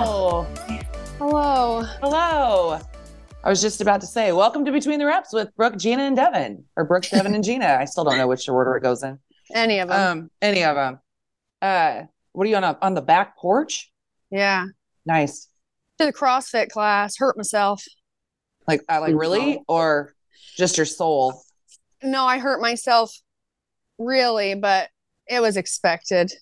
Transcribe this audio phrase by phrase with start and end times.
[0.00, 0.46] Hello.
[1.18, 1.82] Hello.
[2.00, 2.78] Hello.
[3.42, 6.14] I was just about to say, welcome to Between the Reps with Brooke, Jeanna, and
[6.14, 7.78] Devin, or Brooke, Devin, and Jeanna.
[7.80, 9.18] I still don't know which order it goes in.
[9.52, 10.18] Any of them.
[10.18, 11.00] Um, any of them.
[11.60, 13.90] Uh, what are you on a, on the back porch?
[14.30, 14.66] yeah.
[15.04, 15.48] Nice.
[15.98, 17.84] Did a CrossFit class, hurt myself.
[18.68, 20.14] Like, I like really, or
[20.56, 21.42] just your soul.
[22.04, 23.12] No, I hurt myself
[23.98, 24.90] really, but
[25.26, 26.32] it was expected.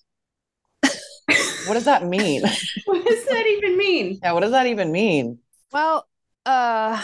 [1.67, 2.43] What does that mean?
[2.85, 4.19] What does that even mean?
[4.23, 5.39] yeah, what does that even mean?
[5.71, 6.07] Well,
[6.45, 7.03] uh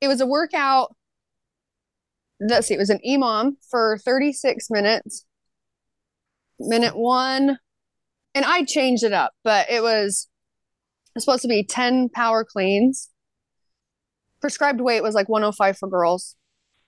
[0.00, 0.94] it was a workout.
[2.40, 5.24] Let's see, it was an EMOM for 36 minutes.
[6.58, 7.58] Minute one.
[8.34, 10.28] And I changed it up, but it was
[11.18, 13.10] supposed to be 10 power cleans.
[14.40, 16.36] Prescribed weight was like 105 for girls.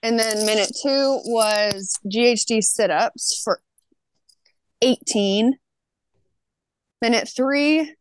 [0.03, 3.61] And then minute two was GHD sit-ups for
[4.81, 5.59] 18.
[7.03, 7.95] Minute three,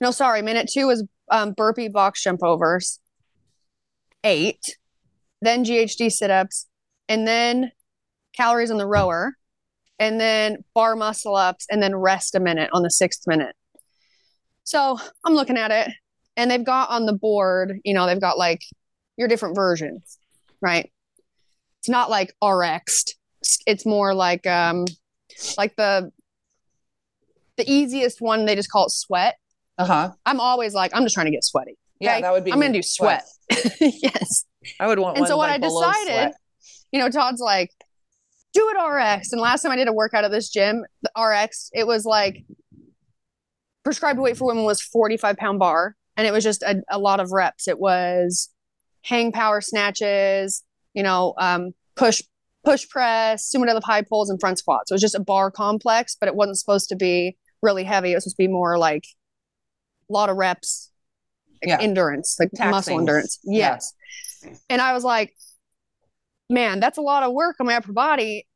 [0.00, 3.00] no, sorry, minute two was um, burpee box jump overs,
[4.24, 4.76] eight,
[5.40, 6.66] then GHD sit ups,
[7.08, 7.72] and then
[8.36, 9.34] calories on the rower,
[9.98, 13.54] and then bar muscle ups, and then rest a minute on the sixth minute.
[14.64, 15.90] So I'm looking at it,
[16.36, 18.60] and they've got on the board, you know, they've got like
[19.16, 20.18] your different versions,
[20.60, 20.90] right?
[21.80, 23.14] It's not like RX'd.
[23.66, 24.86] It's more like um
[25.56, 26.10] like the
[27.56, 29.36] the easiest one they just call it sweat.
[29.78, 30.12] Uh huh.
[30.24, 31.78] I'm always like, I'm just trying to get sweaty.
[32.00, 32.52] Yeah, that would be.
[32.52, 33.24] I'm gonna do sweat.
[33.80, 34.44] yes.
[34.80, 35.18] I would want.
[35.18, 36.34] And so what like I decided, sweat.
[36.92, 37.70] you know, Todd's like,
[38.52, 39.32] do it RX.
[39.32, 42.44] And last time I did a workout at this gym, the RX, it was like
[43.84, 45.94] prescribed weight for women was 45 pound bar.
[46.16, 47.68] And it was just a, a lot of reps.
[47.68, 48.50] It was
[49.02, 50.62] hang power snatches,
[50.94, 52.22] you know, um, push
[52.64, 54.88] push press, sumo deadlift high pulls, and front squats.
[54.88, 58.12] So it was just a bar complex, but it wasn't supposed to be really heavy.
[58.12, 59.04] It was supposed to be more like
[60.08, 60.90] a lot of reps,
[61.62, 61.80] like Yeah.
[61.80, 62.98] endurance, like muscle Taxing.
[63.00, 63.38] endurance.
[63.44, 63.58] Yeah.
[63.74, 63.92] Yes.
[64.70, 65.34] And I was like,
[66.48, 68.46] man, that's a lot of work on my upper body.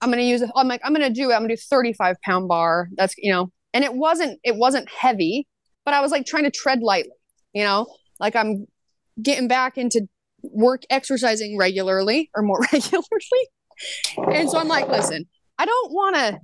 [0.00, 0.42] I'm gonna use.
[0.54, 1.34] I'm like, I'm gonna do it.
[1.34, 2.88] I'm gonna do 35 pound bar.
[2.96, 5.46] That's you know, and it wasn't it wasn't heavy,
[5.84, 7.12] but I was like trying to tread lightly,
[7.52, 7.86] you know,
[8.20, 8.66] like I'm
[9.20, 10.06] getting back into
[10.42, 13.48] work exercising regularly or more regularly.
[14.32, 15.24] And so I'm like, listen,
[15.58, 16.38] I don't want to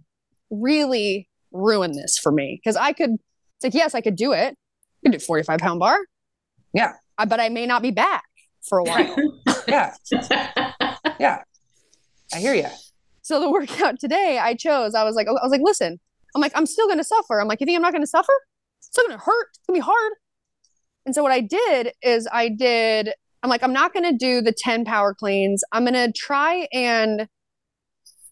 [0.51, 3.13] really ruin this for me because I could.
[3.13, 4.57] It's like, yes, I could do it.
[4.59, 5.97] I could do 45 pound bar.
[6.75, 6.93] Yeah.
[7.17, 8.25] I, but I may not be back
[8.69, 9.17] for a while.
[9.69, 9.95] Yeah,
[11.19, 11.43] yeah.
[12.35, 12.67] I hear you.
[13.23, 16.01] so the workout today I chose, I was like, I was like, listen,
[16.35, 17.41] I'm like, I'm still gonna suffer.
[17.41, 18.33] I'm like, you think I'm not gonna suffer?
[18.81, 19.47] It's still gonna hurt.
[19.51, 20.13] It's gonna be hard.
[21.07, 23.11] And so what I did is I did,
[23.43, 25.63] I'm like, I'm not gonna do the 10 power cleans.
[25.71, 27.29] I'm gonna try and,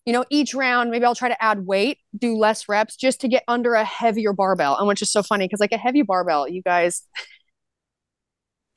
[0.04, 3.28] you know, each round, maybe I'll try to add weight, do less reps just to
[3.28, 4.76] get under a heavier barbell.
[4.76, 7.06] And which is so funny because like a heavy barbell, you guys,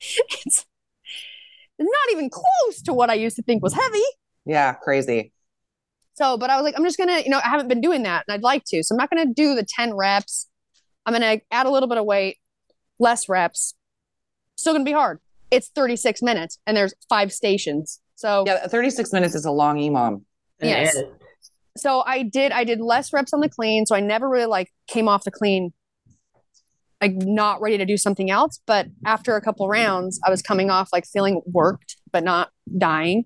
[0.00, 0.66] it's
[1.78, 4.02] not even close to what I used to think was heavy.
[4.44, 5.32] Yeah, crazy.
[6.14, 8.24] So, but I was like, I'm just gonna, you know, I haven't been doing that
[8.26, 8.82] and I'd like to.
[8.82, 10.48] So I'm not gonna do the 10 reps.
[11.04, 12.38] I'm gonna add a little bit of weight,
[12.98, 13.74] less reps.
[14.54, 15.18] Still gonna be hard.
[15.50, 18.00] It's 36 minutes and there's five stations.
[18.14, 20.22] So Yeah, 36 minutes is a long EMOM.
[20.60, 20.94] Yes.
[20.94, 21.04] is.
[21.76, 23.86] so I did I did less reps on the clean.
[23.86, 25.72] So I never really like came off the clean
[27.00, 28.60] like not ready to do something else.
[28.66, 33.24] But after a couple rounds, I was coming off like feeling worked, but not dying.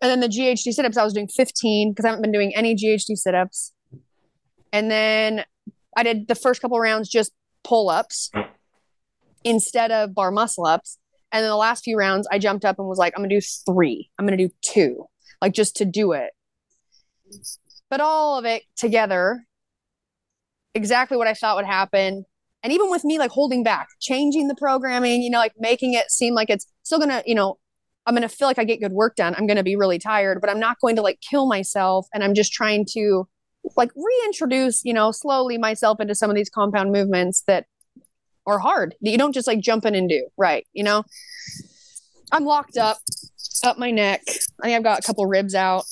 [0.00, 2.74] And then the GHD sit-ups, I was doing 15 because I haven't been doing any
[2.74, 3.72] GHD sit-ups.
[4.72, 5.44] And then
[5.96, 7.32] I did the first couple rounds just
[7.64, 8.30] pull-ups
[9.44, 10.98] instead of bar muscle ups.
[11.32, 13.46] And then the last few rounds, I jumped up and was like, I'm gonna do
[13.66, 14.10] three.
[14.18, 15.06] I'm gonna do two,
[15.40, 16.30] like just to do it.
[17.88, 19.44] But all of it together,
[20.74, 22.24] exactly what I thought would happen.
[22.62, 26.10] And even with me like holding back, changing the programming, you know, like making it
[26.10, 27.58] seem like it's still gonna, you know,
[28.06, 29.34] I'm gonna feel like I get good work done.
[29.36, 32.06] I'm gonna be really tired, but I'm not going to like kill myself.
[32.12, 33.28] And I'm just trying to
[33.76, 37.66] like reintroduce, you know, slowly myself into some of these compound movements that
[38.46, 40.28] are hard that you don't just like jump in and do.
[40.36, 40.66] Right.
[40.72, 41.04] You know,
[42.32, 42.98] I'm locked up
[43.64, 44.22] up my neck.
[44.26, 45.84] I think I've got a couple ribs out.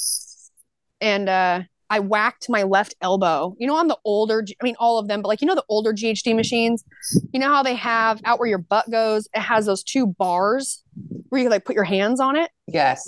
[1.04, 3.54] And uh I whacked my left elbow.
[3.58, 5.64] You know, on the older, I mean, all of them, but like, you know, the
[5.68, 6.82] older GHD machines,
[7.32, 10.82] you know how they have out where your butt goes, it has those two bars
[11.28, 12.50] where you like put your hands on it.
[12.66, 13.04] Yes.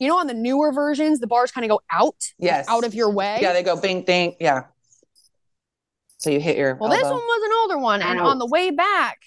[0.00, 2.66] You know, on the newer versions, the bars kind of go out, Yes.
[2.68, 3.38] out of your way.
[3.40, 4.34] Yeah, they go bing, ding.
[4.40, 4.64] Yeah.
[6.18, 6.74] So you hit your.
[6.74, 8.02] Well, this one was an older one.
[8.02, 9.18] And on the way back,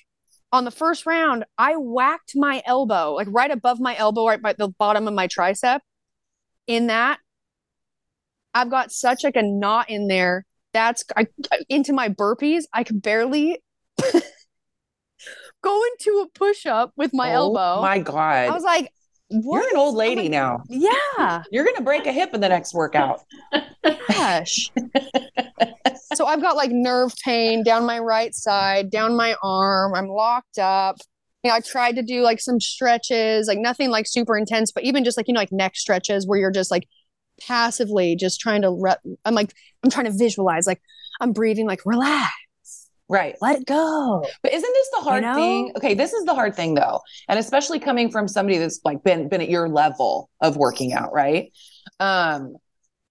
[0.51, 4.53] on the first round, I whacked my elbow, like right above my elbow, right by
[4.53, 5.79] the bottom of my tricep.
[6.67, 7.19] In that,
[8.53, 10.45] I've got such like a knot in there.
[10.73, 11.27] That's I,
[11.69, 12.63] into my burpees.
[12.73, 13.61] I could barely
[15.61, 17.81] go into a push up with my Oh elbow.
[17.81, 18.49] My God.
[18.49, 18.91] I was like,
[19.29, 19.61] what?
[19.61, 20.63] You're an old lady like, now.
[20.67, 23.21] Yeah, You're gonna break a hip in the next workout.
[24.09, 24.69] gosh.
[26.13, 29.95] so I've got like nerve pain down my right side, down my arm.
[29.95, 30.97] I'm locked up.
[31.43, 34.83] You know, I tried to do like some stretches, like nothing like super intense, but
[34.83, 36.87] even just like, you know, like neck stretches where you're just like
[37.39, 40.81] passively just trying to, re- I'm like, I'm trying to visualize, like
[41.19, 42.31] I'm breathing, like relax,
[43.09, 43.35] Right.
[43.41, 44.25] let it go.
[44.41, 45.33] But isn't this the hard know?
[45.33, 45.73] thing?
[45.75, 47.01] Okay, this is the hard thing though.
[47.27, 51.11] And especially coming from somebody that's like been been at your level of working out,
[51.11, 51.51] right?
[51.99, 52.55] Um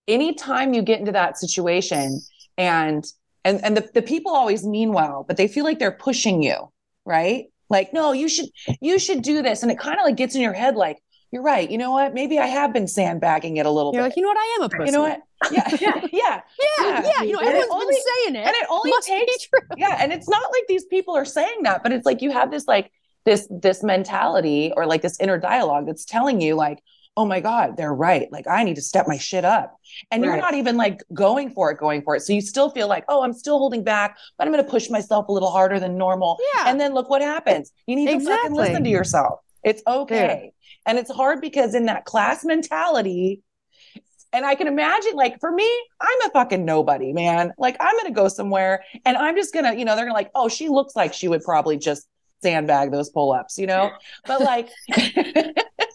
[0.08, 2.20] anytime you get into that situation
[2.56, 3.04] and
[3.44, 6.72] and and the, the people always mean well, but they feel like they're pushing you,
[7.04, 7.46] right?
[7.68, 8.46] Like, no, you should
[8.80, 9.62] you should do this.
[9.62, 10.96] And it kind of like gets in your head like,
[11.32, 11.70] you're right.
[11.70, 12.12] You know what?
[12.14, 14.08] Maybe I have been sandbagging it a little You're bit.
[14.08, 14.38] like, you know what?
[14.38, 14.86] I am a pussy.
[14.86, 15.20] you know what?
[15.52, 16.40] Yeah, yeah, yeah.
[16.80, 17.22] Yeah, yeah.
[17.22, 18.46] You know, everyone's only- been saying it.
[18.46, 19.60] and it only Must takes true.
[19.76, 22.50] yeah and it's not like these people are saying that but it's like you have
[22.50, 22.90] this like
[23.24, 26.82] this this mentality or like this inner dialogue that's telling you like
[27.16, 29.76] oh my god they're right like i need to step my shit up
[30.10, 32.86] and you're not even like going for it going for it so you still feel
[32.88, 35.78] like oh i'm still holding back but i'm going to push myself a little harder
[35.80, 36.64] than normal Yeah.
[36.68, 40.52] and then look what happens you need to fucking listen to yourself it's okay
[40.86, 43.42] and it's hard because in that class mentality
[44.32, 45.68] and I can imagine, like, for me,
[46.00, 47.52] I'm a fucking nobody, man.
[47.58, 50.12] Like, I'm going to go somewhere and I'm just going to, you know, they're going
[50.12, 52.06] to like, oh, she looks like she would probably just
[52.40, 53.90] sandbag those pull ups, you know?
[54.26, 54.68] But like,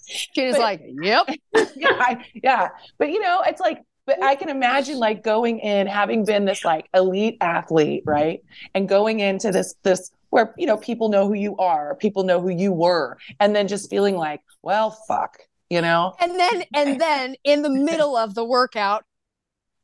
[0.07, 1.28] She's But- like, yep.
[1.75, 2.69] yeah, I- yeah.
[2.98, 6.63] But, you know, it's like, but I can imagine like going in, having been this
[6.63, 8.42] like elite athlete, right?
[8.75, 12.42] And going into this, this, where, you know, people know who you are, people know
[12.42, 15.38] who you were, and then just feeling like, well, fuck,
[15.70, 16.14] you know?
[16.20, 19.06] And then, and then in the middle of the workout,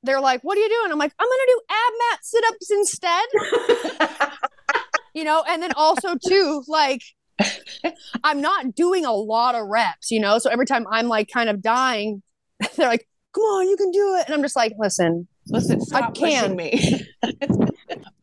[0.04, 2.72] they're like, "What are you doing?" I'm like, "I'm gonna do ab mat sit ups
[2.72, 3.26] instead."
[5.14, 7.02] You know, and then also too, like,
[8.24, 10.10] I'm not doing a lot of reps.
[10.10, 12.24] You know, so every time I'm like kind of dying,
[12.78, 16.16] they're like, "Come on, you can do it," and I'm just like, "Listen, Listen, stop
[16.16, 16.42] can.
[16.42, 17.06] pushing me.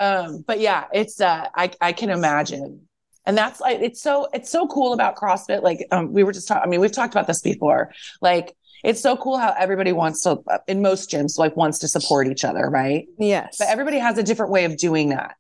[0.00, 2.88] um, but yeah, it's uh, I I can imagine,
[3.26, 5.62] and that's like it's so it's so cool about CrossFit.
[5.62, 6.62] Like um, we were just talking.
[6.64, 7.92] I mean, we've talked about this before.
[8.20, 8.54] Like
[8.84, 12.28] it's so cool how everybody wants to uh, in most gyms like wants to support
[12.28, 13.06] each other, right?
[13.18, 15.34] yes, But everybody has a different way of doing that,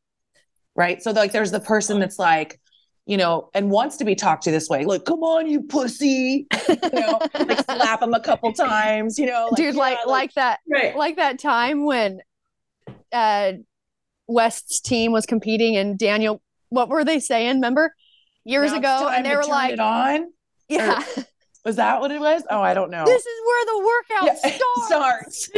[0.74, 1.00] right?
[1.02, 2.60] So like, there's the person that's like.
[3.10, 4.84] You know, and wants to be talked to this way.
[4.84, 6.46] Like, come on, you pussy.
[6.68, 9.18] You know, like slap him a couple times.
[9.18, 10.94] You know, dude, yeah, like, like that, Right.
[10.94, 12.20] like that time when
[13.10, 13.52] uh
[14.28, 17.56] West's team was competing and Daniel, what were they saying?
[17.56, 17.94] Remember
[18.44, 20.26] years now ago, and they were like, it on.
[20.68, 21.02] "Yeah,
[21.64, 22.42] Was that what it was?
[22.50, 23.04] Oh, I don't know.
[23.06, 24.38] this is where the workout
[24.86, 25.50] starts." starts.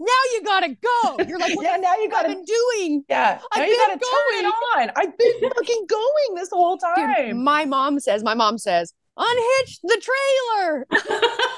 [0.00, 1.16] Now you gotta go.
[1.26, 2.28] You're like, "What yeah, now you gotta.
[2.28, 4.90] been doing?" Yeah, I've now you been gotta turn it on.
[4.96, 7.42] I've been fucking going this whole Dude, time.
[7.42, 10.86] my mom says, my mom says, unhitch the trailer.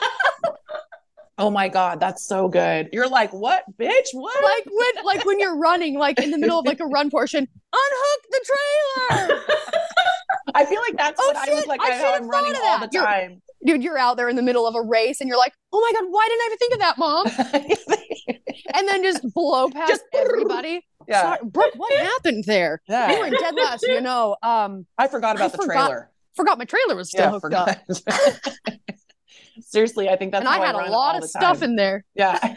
[1.41, 2.89] oh my god, that's so good.
[2.93, 4.07] You're like, what, bitch?
[4.13, 4.43] What?
[4.45, 7.49] like when like when you're running, like in the middle of like a run portion,
[7.73, 9.41] unhook the trailer.
[10.55, 11.81] I feel like that's Oh, what I shit, look like.
[11.81, 13.43] I I how I'm running all the You're- time.
[13.67, 16.00] Dude, you're out there in the middle of a race and you're like, oh my
[16.00, 17.97] God, why didn't I even think of that, mom?
[18.73, 20.87] And then just blow past Just- everybody.
[21.09, 22.81] yeah, Sorry, Brooke, what happened there?
[22.88, 23.11] Yeah.
[23.12, 24.37] You were in dead last, you know.
[24.43, 26.11] Um, I forgot about I the forgot trailer.
[26.37, 27.69] forgot my trailer was still Yeah, hooked forgot.
[27.69, 28.75] up.
[29.62, 31.71] Seriously, I think that's and I how had run a lot of stuff time.
[31.71, 32.05] in there.
[32.14, 32.38] Yeah.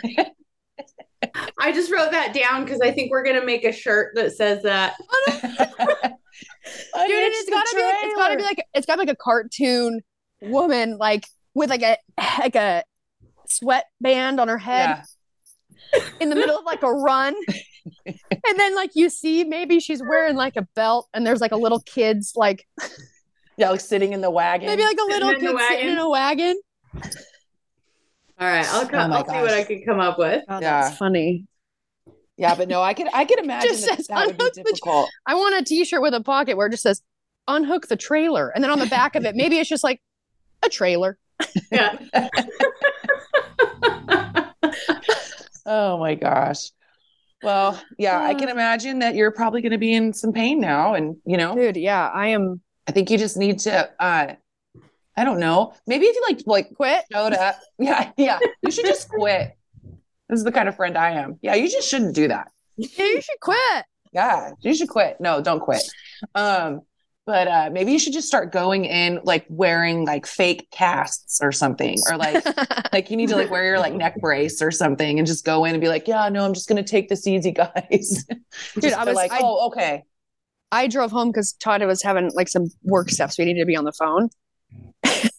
[1.59, 4.63] I just wrote that down because I think we're gonna make a shirt that says
[4.63, 4.95] that.
[5.27, 6.15] Dude,
[6.95, 10.01] it's gotta be it's gotta be like it's gotta be like a cartoon
[10.41, 11.97] woman like with like a
[12.39, 12.83] like a
[13.47, 15.03] sweatband on her head
[15.93, 15.99] yeah.
[16.19, 17.35] in the middle of like a run.
[18.05, 21.57] and then like you see maybe she's wearing like a belt and there's like a
[21.57, 22.67] little kid's like
[23.57, 24.67] Yeah, like sitting in the wagon.
[24.67, 26.59] maybe like a little kid sitting in a wagon.
[26.95, 29.11] All right, I'll come.
[29.11, 29.49] Oh I'll see what.
[29.53, 30.43] I can come up with.
[30.49, 30.81] Oh, Yeah.
[30.81, 31.45] that's funny.
[32.37, 34.53] yeah, but no, I could I could imagine Just that, says that would be unhook
[34.55, 35.09] the- difficult.
[35.25, 37.01] I want a t-shirt with a pocket where it just says
[37.47, 38.49] unhook the trailer.
[38.49, 40.01] And then on the back of it, maybe it's just like
[40.63, 41.17] a trailer.
[41.71, 41.97] Yeah.
[45.65, 46.71] Oh my gosh.
[47.41, 48.53] Well, yeah, I can Uh.
[48.53, 51.77] imagine that you're probably going to be in some pain now and, you know, Dude,
[51.77, 54.35] yeah, I am I think you just need to uh
[55.15, 55.73] I don't know.
[55.87, 57.03] Maybe if you like like quit.
[57.11, 57.59] showed up.
[57.79, 58.39] Yeah, yeah.
[58.61, 59.55] You should just quit.
[60.29, 61.37] This is the kind of friend I am.
[61.41, 62.49] Yeah, you just shouldn't do that.
[62.77, 63.85] You should quit.
[64.13, 65.17] Yeah, you should quit.
[65.19, 65.81] No, don't quit.
[66.33, 66.81] Um,
[67.25, 71.51] but uh, maybe you should just start going in like wearing like fake casts or
[71.51, 72.43] something, or like
[72.93, 75.65] like you need to like wear your like neck brace or something, and just go
[75.65, 78.25] in and be like, yeah, no, I'm just gonna take this easy, guys.
[78.79, 80.03] Dude, I was- like, I- oh, okay.
[80.71, 83.65] I drove home because Todd was having like some work stuff, so we needed to
[83.67, 84.29] be on the phone.
[85.05, 85.29] I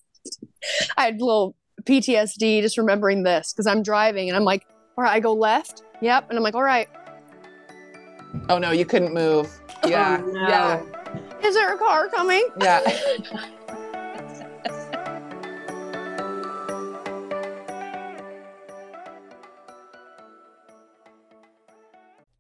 [0.96, 5.12] had a little PTSD just remembering this because I'm driving and I'm like, all right,
[5.12, 5.82] I go left.
[6.00, 6.28] Yep.
[6.30, 6.88] And I'm like, all right,
[8.48, 9.48] Oh no, you couldn't move.
[9.84, 10.48] Oh, yeah, Oh, no.
[10.48, 10.82] yeah,
[11.46, 12.48] is there a car coming?
[12.60, 12.80] yeah.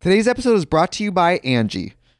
[0.00, 1.94] Today's episode is brought to you by Angie.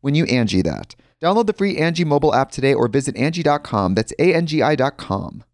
[0.00, 0.94] when you Angie that.
[1.20, 3.94] Download the free Angie mobile app today or visit Angie.com.
[3.94, 5.44] That's A-N-G-I dot com.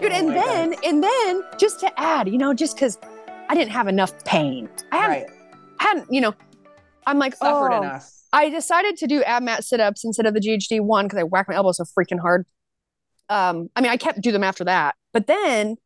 [0.00, 2.98] Dude, and oh my then, and then just to add, you know, just because
[3.48, 4.68] I didn't have enough pain.
[4.90, 5.26] I hadn't, Right.
[5.78, 6.34] hadn't, you know,
[7.06, 8.10] I'm like, Suffered oh, enough.
[8.32, 11.22] I decided to do ab mat sit ups instead of the GHD one because I
[11.22, 12.46] whacked my elbow so freaking hard.
[13.28, 15.76] Um, I mean, I kept do them after that, but then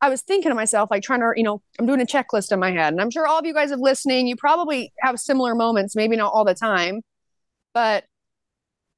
[0.00, 2.60] I was thinking to myself, like trying to, you know, I'm doing a checklist in
[2.60, 4.26] my head, and I'm sure all of you guys have listening.
[4.26, 7.02] You probably have similar moments, maybe not all the time,
[7.72, 8.04] but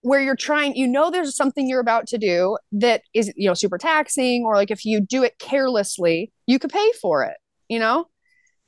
[0.03, 3.55] where you're trying, you know, there's something you're about to do that is, you know,
[3.55, 7.37] super taxing, or like if you do it carelessly, you could pay for it,
[7.69, 8.07] you know.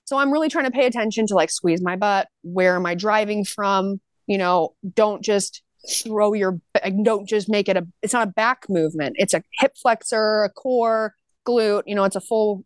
[0.04, 2.28] So I'm really trying to pay attention to like squeeze my butt.
[2.42, 4.00] Where am I driving from?
[4.28, 6.60] you know don't just throw your
[7.02, 9.16] don't just make it a it's not a back movement.
[9.18, 11.14] It's a hip flexor a core
[11.46, 12.64] glute you know it's a full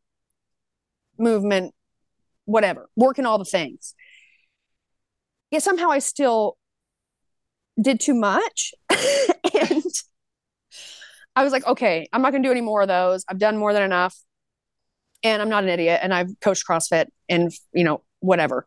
[1.18, 1.74] movement
[2.44, 3.94] whatever working all the things.
[5.50, 6.56] Yet somehow i still
[7.80, 8.72] did too much.
[9.54, 9.82] And
[11.36, 13.24] i was like okay i'm not going to do any more of those.
[13.28, 14.16] I've done more than enough.
[15.22, 16.00] And i'm not an idiot.
[16.02, 18.66] And i've coached crossfit and you know whatever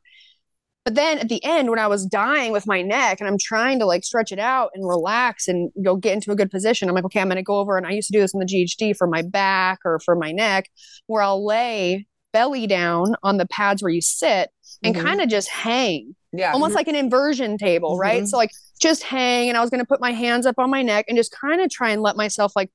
[0.85, 3.79] but then at the end, when I was dying with my neck and I'm trying
[3.79, 6.95] to like stretch it out and relax and go get into a good position, I'm
[6.95, 7.75] like, okay, I'm going to go over.
[7.77, 10.31] And I used to do this in the GHD for my back or for my
[10.31, 10.69] neck,
[11.07, 14.49] where I'll lay belly down on the pads where you sit
[14.83, 15.01] and Mhm.
[15.01, 16.51] kind of just hang, Yeah.
[16.53, 18.23] almost like an inversion table, right?
[18.23, 18.27] Mhm.
[18.27, 19.47] So, like, just hang.
[19.49, 21.61] And I was going to put my hands up on my neck and just kind
[21.61, 22.69] of try and let myself like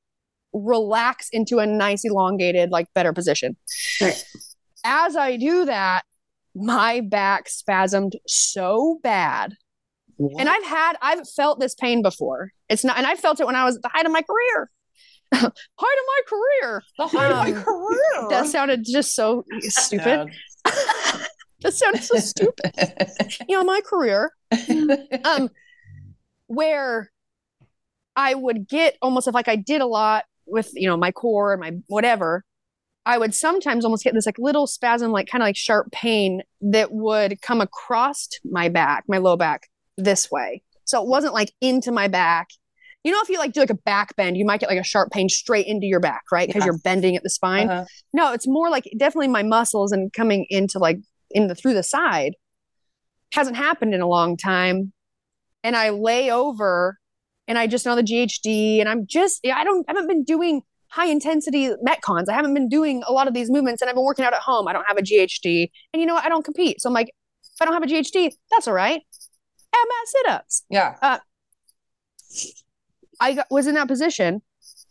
[0.53, 3.57] relax into a nice, elongated, like better position.
[4.01, 4.25] Right.
[4.83, 6.03] As I do that,
[6.61, 9.55] my back spasmed so bad.
[10.17, 10.41] What?
[10.41, 12.53] And I've had, I've felt this pain before.
[12.69, 14.71] It's not, and I felt it when I was at the height of my career.
[15.33, 16.83] height of my career.
[16.99, 18.29] the height of my um, career.
[18.29, 20.29] That sounded just so stupid.
[20.65, 22.73] that sounded so stupid.
[23.49, 24.33] You know, my career.
[25.25, 25.51] Um,
[26.47, 27.11] where
[28.17, 31.53] I would get almost if like I did a lot with, you know, my core
[31.53, 32.45] and my whatever,
[33.07, 36.43] I would sometimes almost get this like little spasm, like kind of like sharp pain
[36.61, 40.63] that would come across my back, my low back this way.
[40.85, 42.49] So it wasn't like into my back.
[43.03, 44.85] You know, if you like do like a back bend, you might get like a
[44.85, 46.47] sharp pain straight into your back, right?
[46.47, 46.67] Because Yeah.
[46.67, 47.71] you're bending at the spine.
[47.71, 47.85] Uh-huh.
[48.13, 50.99] No, it's more like definitely my muscles and coming into like
[51.31, 52.35] in the through the side
[53.33, 54.93] hasn't happened in a long time.
[55.65, 56.99] And I lay over
[57.49, 60.61] and I just know the GHD and I'm just I don't I haven't been doing
[60.91, 62.29] high intensity metcons.
[62.29, 64.41] I haven't been doing a lot of these movements and I've been working out at
[64.41, 64.67] home.
[64.69, 65.71] I don't have a GHD.
[65.93, 66.25] And you know what?
[66.25, 66.81] I don't compete.
[66.81, 69.01] So I'm like, if I don't have a GHD, that's all right.
[69.73, 70.65] Ab mat sit-ups.
[70.69, 70.97] Yeah.
[71.01, 71.19] Uh,
[73.21, 74.43] I got, was in that position,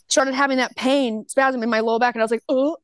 [0.08, 2.78] started having that pain spasm in my low back, and I was like, oh,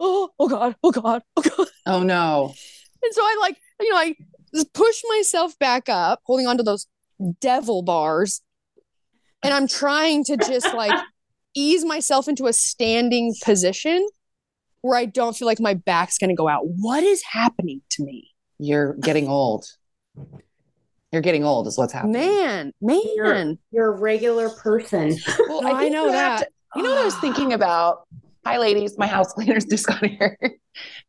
[0.00, 1.68] oh, oh god, oh god, oh god.
[1.86, 2.54] Oh no.
[3.02, 4.16] And so I like, you know, I
[4.52, 6.88] just push myself back up, holding onto those
[7.40, 8.40] devil bars,
[9.44, 10.98] and I'm trying to just like
[11.56, 14.06] ease myself into a standing position
[14.82, 16.62] where I don't feel like my back's going to go out.
[16.66, 18.30] What is happening to me?
[18.58, 19.64] You're getting old.
[21.12, 22.12] You're getting old, is what's happening.
[22.20, 23.58] Man, man.
[23.72, 25.16] You're a regular person.
[25.48, 26.38] Well, No, I think know that.
[26.40, 28.06] to- you know what I was thinking about?
[28.44, 28.96] Hi, ladies.
[28.98, 30.38] My house cleaners just got here.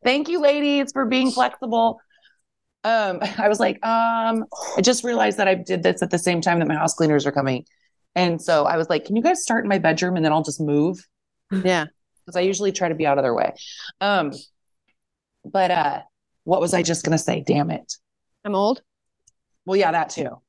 [0.02, 2.00] Thank you, ladies, for being flexible.
[2.84, 6.40] Um, I was like, um, I just realized that I did this at the same
[6.40, 7.64] time that my house cleaners are coming.
[8.18, 10.42] And so I was like, can you guys start in my bedroom and then I'll
[10.42, 11.06] just move?
[11.52, 11.84] Yeah.
[12.26, 13.54] Because I usually try to be out of their way.
[14.00, 14.32] Um,
[15.44, 16.00] but uh,
[16.42, 17.44] what was I just gonna say?
[17.46, 17.94] Damn it.
[18.44, 18.82] I'm old.
[19.64, 20.42] Well, yeah, that too.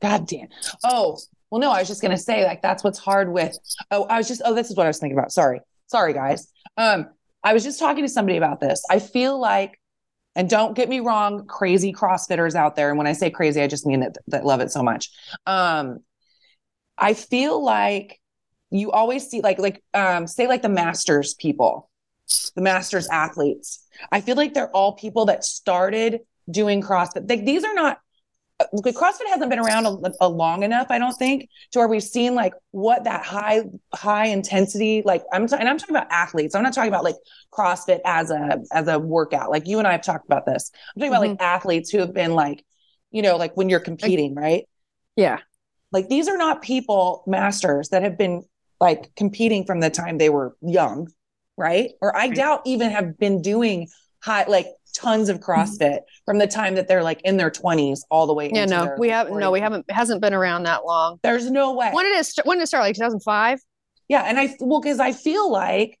[0.00, 0.48] God damn.
[0.82, 1.18] Oh,
[1.50, 3.56] well, no, I was just gonna say, like, that's what's hard with.
[3.90, 4.40] Oh, I was just.
[4.44, 5.30] Oh, this is what I was thinking about.
[5.30, 6.48] Sorry, sorry, guys.
[6.78, 7.06] Um,
[7.42, 8.82] I was just talking to somebody about this.
[8.90, 9.78] I feel like,
[10.34, 12.88] and don't get me wrong, crazy CrossFitters out there.
[12.88, 15.10] And when I say crazy, I just mean that that love it so much.
[15.46, 16.00] Um,
[16.98, 18.20] I feel like
[18.70, 21.90] you always see like like um say like the masters people,
[22.54, 23.86] the masters athletes.
[24.10, 26.20] I feel like they're all people that started
[26.50, 27.28] doing CrossFit.
[27.28, 27.98] Like these are not
[28.60, 32.02] uh, CrossFit hasn't been around a, a long enough, I don't think, to where we've
[32.02, 36.54] seen like what that high high intensity like I'm t- and I'm talking about athletes.
[36.54, 37.16] I'm not talking about like
[37.52, 39.50] CrossFit as a as a workout.
[39.50, 40.70] Like you and I have talked about this.
[40.94, 42.64] I'm talking about like athletes who have been like,
[43.10, 44.64] you know, like when you're competing, right?
[45.16, 45.38] Yeah.
[45.94, 48.42] Like these are not people masters that have been
[48.80, 51.08] like competing from the time they were young,
[51.56, 51.92] right?
[52.02, 53.88] Or I doubt even have been doing
[54.20, 55.50] high like tons of mm-hmm.
[55.50, 58.64] CrossFit from the time that they're like in their 20s all the way Yeah.
[58.64, 59.38] No, we haven't.
[59.38, 59.88] no, we haven't.
[59.88, 61.20] Hasn't been around that long.
[61.22, 61.90] There's no way.
[61.92, 62.26] When did it?
[62.26, 62.82] St- when did it start?
[62.82, 63.60] Like 2005.
[64.08, 65.98] Yeah, and I well because I feel like,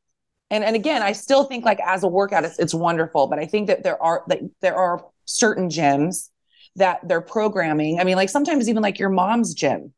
[0.50, 3.46] and and again, I still think like as a workout, it's it's wonderful, but I
[3.46, 6.30] think that there are that there are certain gyms
[6.76, 8.00] that they're programming.
[8.00, 9.92] I mean, like sometimes even like your mom's gym,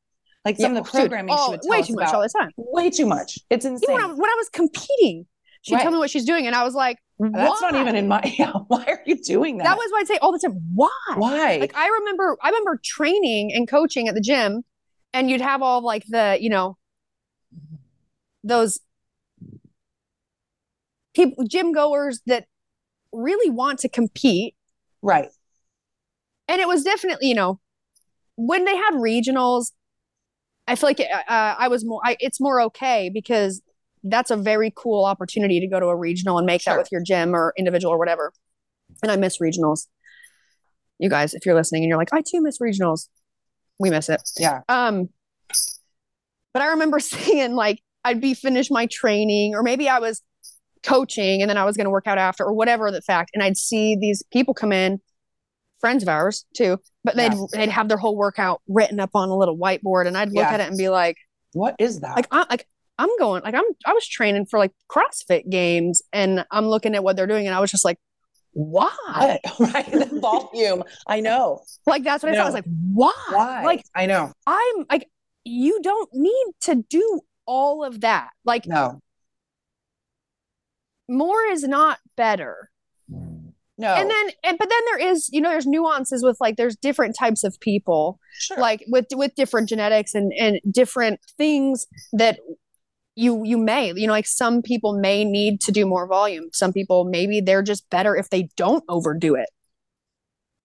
[0.44, 2.02] like some Yeah, of the oh, dude, programming she oh, would tell way too much
[2.08, 2.14] about.
[2.14, 2.50] all the time.
[2.56, 3.38] way too much.
[3.50, 3.94] It's Even insane.
[3.94, 5.26] when I, was- when I was competing,
[5.62, 5.82] she'd Right.
[5.82, 8.20] tell me what she's doing, and I was like, That's not even in my.
[8.38, 9.64] Yeah, why are you doing that?
[9.64, 10.60] That was what I'd say all the time.
[10.74, 10.90] Why?
[11.16, 11.56] why.
[11.58, 14.62] Like I remember, I remember training and coaching at the gym,
[15.14, 16.76] and you'd have all like the, you know,
[18.44, 18.80] those
[21.14, 22.44] people, gym goers that
[23.12, 24.54] really want to compete.
[25.02, 25.28] right.
[26.48, 27.60] And it was definitely, you know,
[28.36, 29.72] when they had regionals,
[30.68, 33.62] I feel like it, uh, I was more, I, it's more okay because
[34.04, 36.74] that's a very cool opportunity to go to a regional and make Sure.
[36.74, 38.32] that with your gym or individual or whatever.
[39.02, 39.86] And I miss regionals.
[40.98, 43.08] You guys, if you're listening and you're like, I too miss regionals,
[43.78, 44.22] we miss it.
[44.38, 44.60] Yeah.
[44.68, 45.08] Um,
[46.52, 50.22] but I remember seeing like I'd be finished my training, or maybe I was
[50.84, 53.42] coaching and then I was going to work out after, or whatever the fact, and
[53.42, 55.00] I'd see these people come in,
[55.86, 57.46] friends of ours too, but they'd Yeah.
[57.52, 60.52] they'd have their whole workout written up on a little whiteboard, and I'd look Yeah.
[60.54, 61.16] at it and be like,
[61.52, 62.16] What is that?
[62.16, 62.66] like I'm like
[62.98, 67.04] I'm going like I'm I was training for like CrossFit games, and I'm looking at
[67.04, 67.98] what they're doing, and I was just like,
[68.52, 69.38] why?
[69.60, 69.90] right.
[69.92, 70.82] The volume.
[71.06, 71.60] I know.
[71.86, 72.42] Like that's what I, I thought.
[72.42, 73.12] I was like, why?
[73.30, 73.64] Why?
[73.64, 74.32] Like I know.
[74.46, 75.08] I'm like,
[75.44, 78.30] you don't need to do all of that.
[78.46, 79.00] Like, No.
[81.08, 82.70] more is not better.
[83.78, 83.94] No.
[83.94, 87.14] And then, and but then there is, you know, there's nuances with like there's different
[87.14, 88.56] types of people, sure.
[88.56, 92.40] like with with different genetics and and different things that
[93.16, 96.48] you you may, you know, like some people may need to do more volume.
[96.52, 99.48] Some people maybe they're just better if they don't overdo it.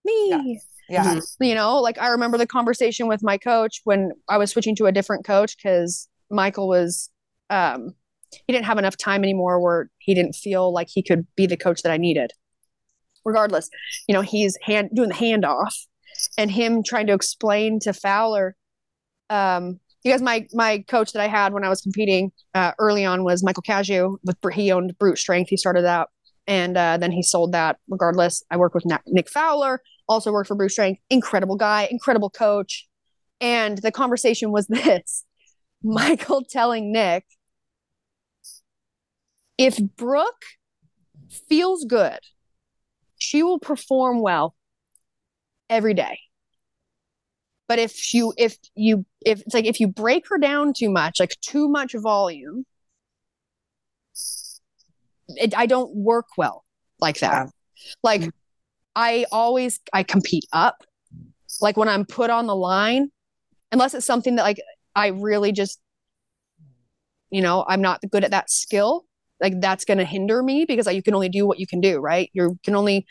[0.06, 0.60] Me.
[0.92, 1.20] yeah.
[1.40, 4.88] you know like i remember the conversation with my coach when i was switching to
[4.88, 7.10] a different coach because michael was
[7.50, 7.94] um
[8.32, 11.56] he didn't have enough time anymore where he didn't feel like he could be the
[11.56, 12.32] coach that i needed
[13.26, 13.70] regardless
[14.08, 15.74] you know he's hand doing the handoff
[16.38, 18.56] and him trying to explain to fowler
[19.30, 23.24] um guys my my coach that i had when i was competing uh, early on
[23.24, 26.10] was michael Cazayoux with he owned brute strength he started that
[26.48, 29.82] and uh, then he sold that regardless i worked with nick fowler
[30.12, 31.02] also worked for Brute Strength.
[31.10, 32.88] Incredible guy, incredible coach.
[33.40, 35.26] And the conversation was this
[35.84, 37.26] Michael telling Nick,
[39.58, 40.44] if Brooke
[41.50, 42.20] feels good,
[43.32, 44.54] she will perform well
[45.70, 46.20] every day.
[47.70, 51.22] But if you, if you, if it's like if you break her down too much,
[51.22, 52.66] like too much volume,
[55.30, 56.66] it, I don't work well
[57.00, 57.48] like that.
[58.04, 58.30] Like
[58.98, 60.84] I always I compete up.
[61.62, 63.12] Like when I'm put on the line,
[63.72, 64.60] unless it's something that like
[64.94, 65.80] I really just,
[67.30, 69.06] you know, I'm not good at that skill.
[69.42, 71.82] Like that's going to hinder me because like, you can only do what you can
[71.82, 72.30] do, right?
[72.34, 73.06] You can only,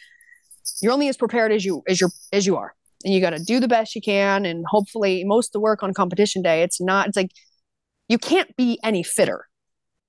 [0.80, 3.42] you're only as prepared as you as you as you are, and you got to
[3.42, 4.46] do the best you can.
[4.46, 7.08] And hopefully, most of the work on competition day, it's not.
[7.08, 7.32] It's like
[8.08, 9.46] you can't be any fitter.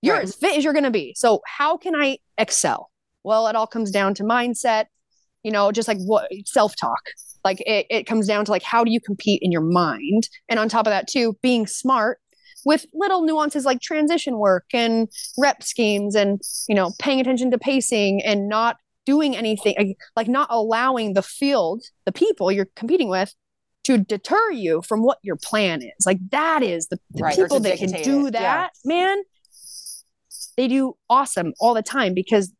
[0.02, 0.24] You're Right.
[0.24, 1.14] as fit as you're going to be.
[1.16, 2.90] So how can I excel?
[3.24, 4.86] Well, it all comes down to mindset.
[5.44, 7.02] You know, just like what self talk
[7.44, 10.60] like it, it comes down to like how do you compete in your mind and
[10.60, 12.20] on top of that too being smart
[12.66, 17.58] with little nuances like transition work and rep schemes and you know paying attention to
[17.58, 23.34] pacing and not doing anything like- not allowing the field the people you're competing with
[23.84, 26.06] to deter you from what your plan is.
[26.06, 28.40] Like that is the, the Right, people that can do it, yeah.
[28.42, 29.18] that man
[30.58, 32.52] they do awesome all the time because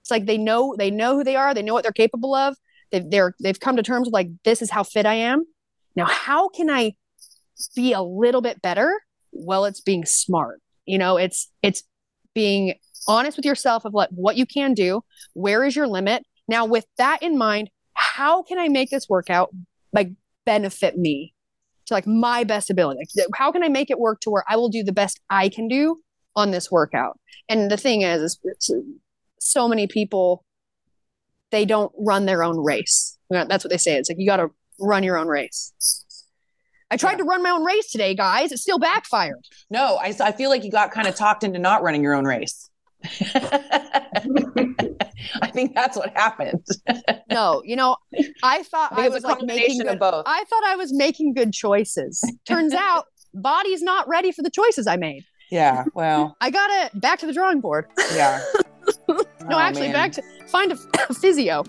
[0.00, 2.56] it's like they know they know who they are they know what they're capable of.
[2.90, 5.44] They've they're they've come to terms with like this is how fit i am.
[5.94, 6.94] Now how can i
[7.74, 9.00] be a little bit better
[9.32, 10.60] well it's being smart.
[10.86, 11.82] You know it's it's
[12.34, 12.74] being
[13.06, 15.02] honest with yourself of like what you can do
[15.34, 16.24] where is your limit?
[16.46, 19.50] Now with that in mind how can i make this workout
[19.92, 20.10] like
[20.46, 21.34] benefit me
[21.86, 23.00] to like my best ability?
[23.34, 25.68] How can i make it work to where i will do the best i can
[25.68, 26.00] do
[26.36, 27.18] on this workout?
[27.48, 28.72] And the thing is, is
[29.40, 30.44] so many people
[31.50, 33.18] they don't run their own race.
[33.30, 33.96] That's what they say.
[33.96, 35.97] It's like you got to run your own race
[36.90, 37.16] i tried Yeah.
[37.18, 40.64] to run my own race today guys it still backfired No, I, I feel like
[40.64, 42.70] you got kind of talked into not running your own race.
[45.42, 46.64] I think that's what happened.
[47.30, 47.96] no you know
[48.42, 50.24] i thought I i, was like making good of both.
[50.26, 54.86] i thought i was making good choices turns out body's not ready for the choices
[54.86, 55.84] i made yeah.
[55.94, 58.42] Well, i gotta back to the drawing board yeah.
[59.08, 59.16] no
[59.50, 59.92] Oh, actually man.
[59.94, 61.64] back to find a, a physio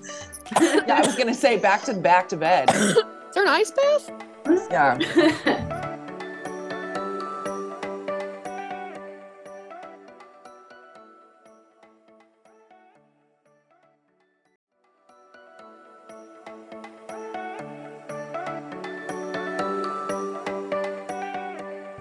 [0.61, 2.69] Yeah, I was gonna say back to back to bed.
[2.73, 2.95] is
[3.33, 4.11] there an ice bath
[4.49, 4.97] Yeah.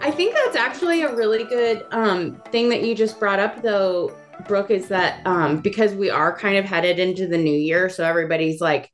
[0.01, 4.17] I think that's actually a really good um, thing that you just brought up, though,
[4.47, 7.91] Brooke, is that um, because we are kind of headed into the new year.
[7.91, 8.91] So everybody's like,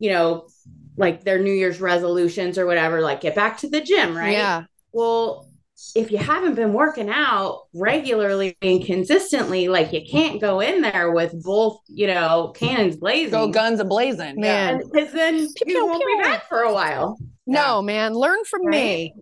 [0.00, 0.48] you know,
[0.98, 4.32] like their New Year's resolutions or whatever, like get back to the gym, right?
[4.32, 5.48] yeah Well,
[5.94, 11.12] if you haven't been working out regularly and consistently, like you can't go in there
[11.12, 13.30] with both, you know, cannons blazing.
[13.30, 14.40] Go guns a blazing.
[14.40, 14.82] Man.
[14.92, 16.16] Because then Pew, you pew, won't pew.
[16.18, 17.16] be back for a while.
[17.46, 19.14] no man learn from me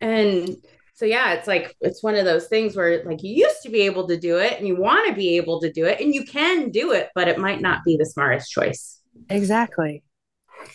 [0.00, 0.56] And
[0.94, 3.82] so yeah, it's like it's one of those things where like you used to be
[3.82, 6.24] able to do it and you want to be able to do it and you
[6.24, 9.00] can do it, but it might not be the smartest choice.
[9.28, 10.02] exactly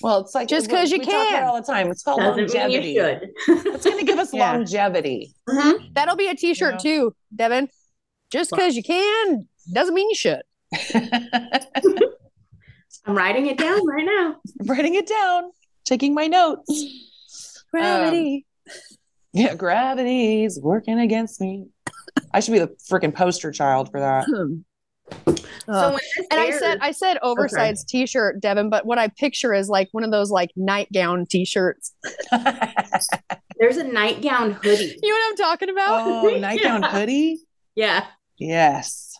[0.01, 1.43] Well, it's like just because you we talk about can.
[1.43, 1.89] it all the time.
[1.91, 2.89] It's called Doesn't longevity.
[2.89, 3.29] you should.
[3.73, 4.51] It's gonna give us Yeah.
[4.51, 5.33] longevity.
[5.47, 5.93] Mhm.
[5.93, 6.79] That'll be a t-shirt know?
[6.79, 7.69] too, Devin.
[8.31, 10.41] Just because you can doesn't mean you should.
[13.07, 14.35] I'm writing it down right now.
[14.59, 15.51] I'm writing it down,
[15.85, 17.63] taking my notes.
[17.71, 18.45] Gravity.
[19.33, 21.67] Yeah, gravity's working against me.
[22.33, 24.25] I should be the freaking poster child for that.
[25.67, 29.07] Uh, so when this and I said I said oversized t-shirt, Devin, but what I
[29.07, 31.93] picture is like one of those like nightgown t-shirts.
[33.59, 34.97] there's a nightgown hoodie.
[35.01, 36.01] You know what I'm talking about?
[36.07, 36.91] oh, nightgown Yeah.
[36.91, 37.39] hoodie.
[37.75, 38.05] Yeah.
[38.37, 39.17] Yes,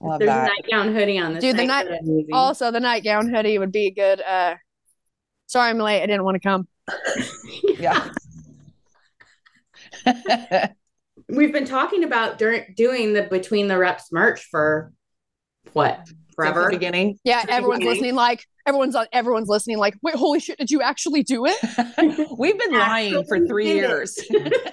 [0.00, 0.50] love There's that.
[0.50, 1.42] a nightgown hoodie on this.
[1.42, 2.34] Dude, the night night- that I'm using.
[2.34, 4.54] Also, the nightgown hoodie would be a good uh
[5.46, 6.02] sorry I'm late.
[6.02, 6.66] I didn't want to come.
[7.78, 8.08] yeah.
[11.28, 14.92] We've been talking about during doing the between the reps merch for
[15.72, 16.70] what Since the forever.
[16.70, 17.18] beginning.
[17.24, 17.94] Yeah, the everyone's beginning.
[17.96, 22.28] listening like everyone's on everyone's listening like, wait, holy shit, did you actually do it?
[22.38, 23.88] We've been lying for three Absolutely did it.
[23.88, 24.18] years.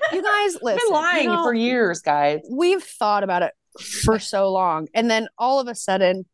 [0.14, 0.80] You guys We've listen.
[0.88, 2.40] been lying you know, for years, guys.
[2.50, 3.54] we've thought about it
[4.04, 4.88] for so long.
[4.94, 6.26] And then all of a sudden,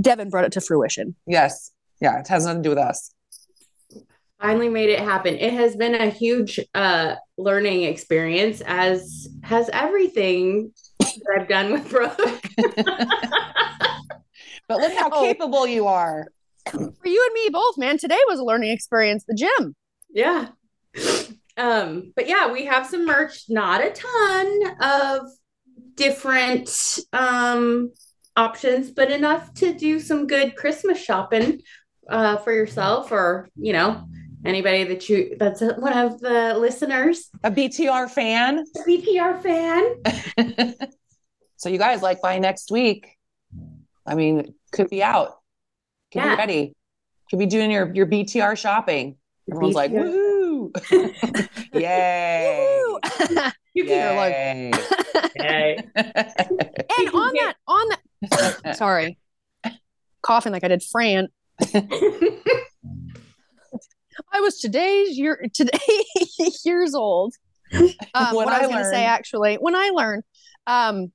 [0.00, 1.14] Devin brought it to fruition.
[1.26, 1.70] Yes.
[2.00, 3.10] Yeah, it has nothing to do with us.
[4.42, 5.36] Finally made it happen.
[5.36, 11.88] It has been a huge uh learning experience, as has everything that I've done with
[11.88, 12.18] Brooke.
[14.68, 15.20] But look how Oh.
[15.22, 16.26] capable you are.
[16.70, 19.24] For you and me both, man, today was a learning experience.
[19.26, 19.74] The gym.
[20.12, 20.48] yeah.
[21.56, 25.28] Um, but yeah, we have some merch, not a ton of
[25.94, 27.92] different um
[28.36, 31.60] options, but enough to do some good Christmas shopping
[32.08, 34.08] uh for yourself or you know
[34.44, 38.58] anybody that you that's one of the listeners, A BTR fan.
[38.76, 40.74] a BTR fan.
[41.56, 43.16] so you guys like by next week.
[44.06, 45.38] I mean, could be out.
[46.12, 46.34] Could Yeah.
[46.34, 46.74] be ready.
[47.30, 49.16] Could be doing your your BTR shopping.
[49.50, 50.72] Everyone's like, Beef woo!
[51.72, 52.78] Yay!
[53.74, 54.70] You can like- Yay.
[55.36, 55.76] Yay.
[55.96, 57.88] and on that, on
[58.30, 59.16] that, sorry,
[60.20, 61.28] coughing like I did Fran.
[64.32, 65.78] I was today's year today
[66.64, 67.34] years old.
[68.14, 70.24] Um, When what I I was going to say actually, when I learned,
[70.66, 71.10] um,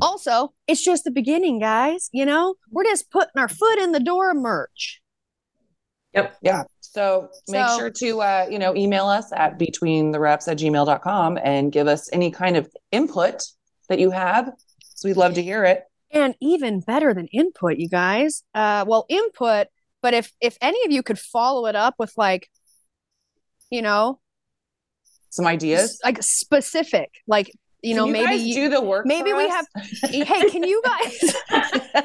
[0.00, 2.08] also it's just the beginning, guys.
[2.12, 5.00] You know, we're just putting our foot in the door of merch.
[6.14, 6.36] Yep.
[6.42, 6.62] Yeah.
[6.80, 10.58] So make So- sure to uh, you know, email us at between the reps at
[10.58, 13.42] gmail.com and give us any kind of input
[13.88, 14.52] that you have.
[14.94, 15.82] So we'd love to hear it.
[16.12, 19.66] and even better than input you guys uh well input
[20.06, 22.48] but if if any of you could follow it up with like
[23.70, 24.20] you know
[25.30, 25.98] Some ideas.
[26.04, 27.48] like specific like
[27.82, 29.04] you Can know maybe guys you- do the work.
[29.06, 29.66] maybe for we us?
[30.28, 31.16] hey can you guys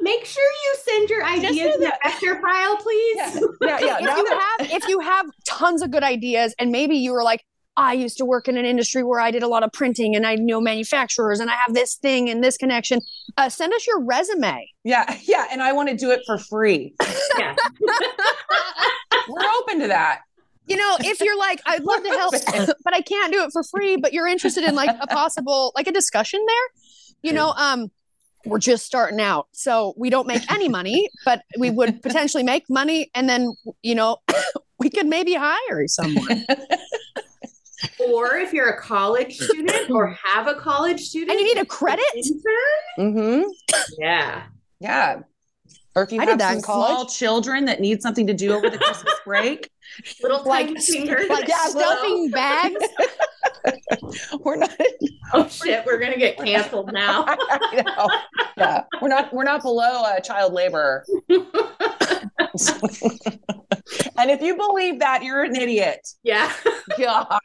[0.00, 3.16] Make sure you send your ideas in the vector file, please.
[3.60, 3.96] yeah, yeah, yeah.
[3.98, 7.24] if Now you have if you have tons of good ideas and maybe you were
[7.24, 7.42] like
[7.76, 10.26] I used to work in an industry where I did a lot of printing and
[10.26, 13.00] I know manufacturers and I have this thing and this connection.
[13.36, 14.70] Uh, send us your resume.
[14.84, 16.94] yeah, yeah, and I want to do it for free.
[17.38, 17.54] Yeah.
[19.28, 20.20] We're open to that.
[20.66, 22.32] you know, if you're like, I'd love to help,
[22.84, 25.86] but I can't do it for free, but you're interested in like a possible, like
[25.86, 26.82] a discussion there,
[27.22, 27.90] you know, um,
[28.46, 29.48] we're just starting out.
[29.52, 33.10] So we don't make any money, but we would potentially make money.
[33.14, 34.18] And then, you know,
[34.78, 36.46] we could maybe hire someone.
[37.98, 41.66] Or if you're a college student or have a college student And you need a
[41.66, 42.04] credit?
[42.14, 43.42] intern, hmm
[43.98, 44.46] yeah.
[44.80, 45.20] Yeah.
[45.96, 48.52] Or if you I did have that some small children that need something to do
[48.52, 49.70] over the Christmas break,
[50.22, 51.28] Little Like- fingers.
[51.30, 52.84] Like Yeah, stuffing bags.
[54.40, 54.70] we're not.
[55.32, 57.24] Oh shit, we're gonna get canceled now.
[58.58, 59.32] Yeah, we're not.
[59.32, 61.04] We're not below uh, child labor.
[61.30, 61.46] and
[64.30, 66.00] if you believe that, you're an idiot.
[66.22, 66.52] yeah.
[66.98, 67.38] God,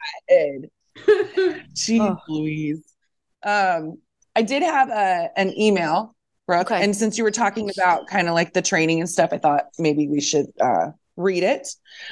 [1.74, 2.18] jeez, Ugh.
[2.28, 2.82] Louise.
[3.42, 3.96] Um,
[4.36, 6.14] I did have a an email,
[6.46, 6.82] Brooke, Okay.
[6.82, 9.66] and since you were talking about kind of like the training and stuff, I thought
[9.78, 11.68] maybe we should uh, read it.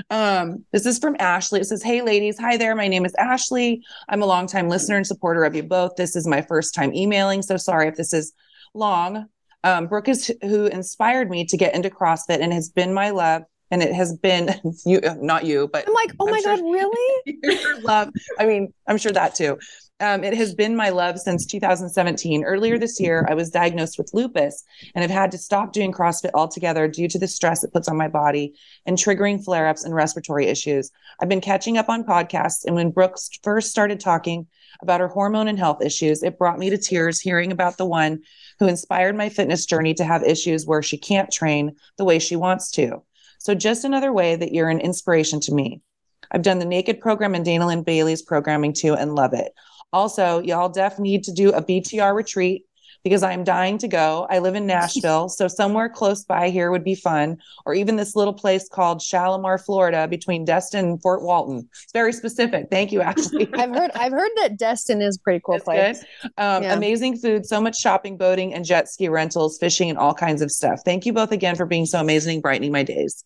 [0.09, 1.61] Um, this is from Ashley.
[1.61, 2.75] It says, "Hey, ladies, hi there.
[2.77, 3.83] My name is Ashley.
[4.09, 5.97] I'm a longtime listener and supporter of you both.
[5.97, 8.33] This is my first time emailing, so sorry if this is
[8.75, 9.27] long.
[9.65, 13.43] Um, Brooke is who inspired me to get into CrossFit and has been my love."
[13.73, 14.51] And it has been
[14.85, 17.23] you, not you, but I'm like, oh I'm my sure- God, really?
[17.43, 18.11] your love.
[18.39, 19.59] I mean, I'm sure that too.
[20.01, 22.43] Um, it has been my love since 2017.
[22.43, 26.31] Earlier this year, I was diagnosed with lupus and have had to stop doing CrossFit
[26.33, 28.55] altogether due to the stress it puts on my body
[28.87, 30.91] and triggering flare ups and respiratory issues.
[31.21, 34.47] I've been catching up on podcasts, and when Brooks first started talking
[34.81, 38.21] about her hormone and health issues, it brought me to tears hearing about the one
[38.59, 42.37] who inspired my fitness journey to have issues where she can't train the way she
[42.37, 43.03] wants to.
[43.39, 45.83] So, just another way that you're an inspiration to me.
[46.31, 49.53] I've done the Naked program and Dana Linn Bailey's programming too and love it.
[49.93, 52.65] Also, y'all def need to do a BTR retreat
[53.03, 54.27] because I'm dying to go.
[54.29, 58.15] I live in Nashville, so somewhere close by here would be fun, or even this
[58.15, 61.67] little place called Shalimar, Florida, between Destin and Fort Walton.
[61.83, 62.67] It's very specific.
[62.71, 63.49] Thank you, Ashley.
[63.55, 66.05] I've heard, I've heard that Destin is a pretty cool place.
[66.37, 66.75] Um, Yeah.
[66.75, 70.51] Amazing food, so much shopping, boating, and jet ski rentals, fishing, and all kinds of
[70.51, 70.83] stuff.
[70.85, 73.25] Thank you both again for being so amazing, brightening my days.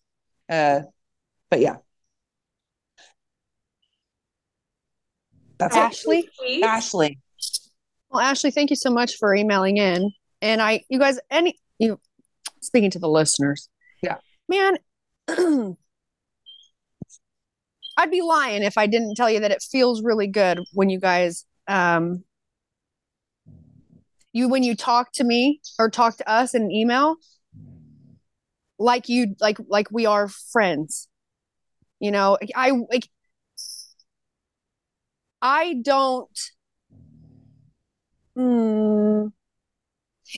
[0.48, 0.82] Uh,
[1.50, 1.76] but yeah,
[5.58, 5.76] that's.
[5.76, 6.28] Ashley?
[6.36, 6.62] Sweet.
[6.64, 7.18] Ashley.
[8.10, 10.12] Well, Ashley, thank you so much for emailing in.
[10.40, 11.98] And I, you guys, any, you,
[12.60, 13.68] speaking to the listeners,
[14.02, 14.18] Yeah.
[14.48, 14.76] man,
[17.96, 21.00] I'd be lying if I didn't tell you that it feels really good when you
[21.00, 22.24] guys, um,
[24.32, 27.16] you when you talk to me or talk to us in an email,
[28.78, 31.08] like you, like like we are friends.
[32.00, 33.08] You know, I like,
[35.44, 36.40] I don't.
[38.36, 39.30] Mm,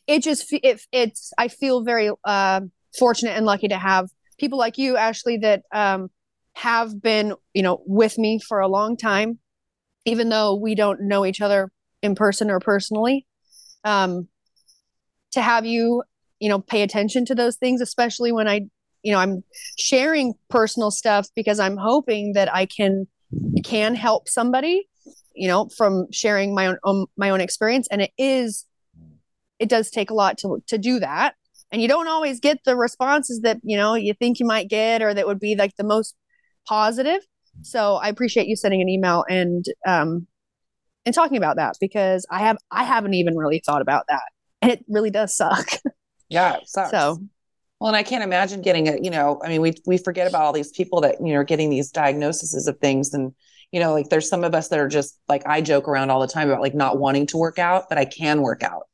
[0.08, 2.62] it just it, it's I feel very uh,
[2.98, 6.10] fortunate and lucky to have people like you, Ashley, that um,
[6.54, 9.38] have been you know with me for a long time,
[10.04, 11.70] even though we don't know each other
[12.02, 13.26] in person or personally.
[13.84, 14.26] Um,
[15.30, 16.02] to have you
[16.40, 18.62] you know pay attention to those things, especially when I
[19.04, 19.44] you know I'm
[19.78, 23.06] sharing personal stuff because I'm hoping that I can
[23.62, 24.88] can help somebody
[25.36, 27.86] you know from sharing my own um, my own experience.
[27.90, 28.66] And it is
[29.58, 31.34] it does take a lot to to do that.
[31.72, 35.02] And you don't always get the responses that you know you think you might get
[35.02, 36.14] or that would be like the most
[36.66, 37.20] positive.
[37.62, 40.26] So i appreciate you sending an email and um
[41.06, 44.22] and talking about that because i have i haven't even really thought about that.
[44.62, 45.68] And it really does suck.
[46.28, 46.90] Yeah, it sucks.
[46.90, 47.18] so.
[47.80, 50.42] Well, and I can't imagine getting it, you know, I mean, we we forget about
[50.42, 53.32] all these people that, you know, are getting these diagnoses of things and
[53.72, 56.20] you know, like there's some of us that are just like I joke around all
[56.20, 58.84] the time about like not wanting to work out, but I can work out.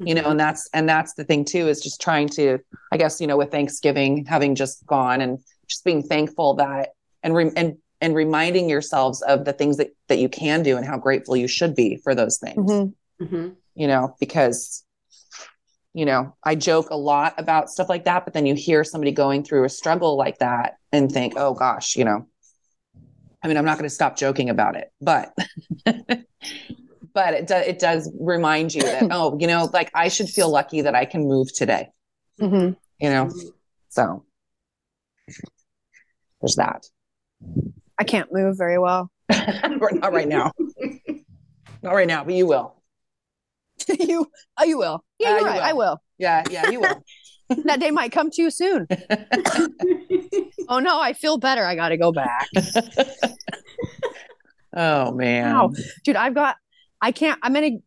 [0.00, 0.30] You know, Mhm.
[0.32, 2.58] and that's and that's the thing too is just trying to
[2.92, 6.90] I guess, you know, with Thanksgiving having just gone and just being thankful that
[7.22, 10.86] and re- and and reminding yourselves of the things that that you can do and
[10.86, 12.94] how grateful you should be for those things Mhm.
[13.20, 13.56] Mhm.
[13.74, 14.84] you know, because,
[15.94, 19.10] you know, I joke a lot about stuff like that, but then you hear somebody
[19.10, 22.26] going through a struggle like that and think, oh gosh, you know,
[23.42, 25.32] I mean, I'm not going to stop joking about it, but,
[25.84, 30.50] but it does, it does remind you that, oh, you know, like I should feel
[30.50, 31.88] lucky that I can move today,
[32.40, 32.76] Mhm.
[33.00, 33.30] you know?
[33.90, 34.24] So
[36.40, 36.84] there's that.
[37.98, 39.10] I can't move very well.
[39.30, 40.52] not right now.
[41.82, 42.74] Not right now, but you will.
[44.00, 44.26] you,
[44.58, 45.04] oh, you will.
[45.18, 45.54] Yeah, Uh, you're you right.
[45.56, 45.62] will.
[45.64, 46.02] I will.
[46.18, 47.04] Yeah, yeah, you will.
[47.64, 48.86] That day might come too soon.
[50.70, 51.64] Oh no, I feel better.
[51.64, 52.46] I got to go back.
[54.76, 55.54] oh man.
[55.54, 55.70] Wow.
[56.04, 56.56] Dude, I've got,
[57.00, 57.82] I can't, I'm going to,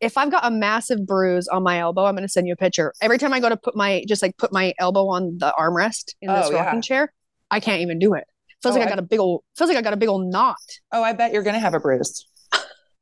[0.00, 2.56] if I've got a massive bruise on my elbow, I'm going to send you a
[2.56, 2.92] picture.
[3.02, 6.14] Every time I go to put my, just like put my elbow on the armrest
[6.22, 6.64] in this Oh, yeah.
[6.64, 7.12] rocking chair,
[7.50, 8.24] I can't even do it.
[8.62, 10.08] Feels Oh, like I I- got a big old, feels like I got a big
[10.08, 10.56] old knot.
[10.92, 12.26] Oh, I bet you're going to have a bruise.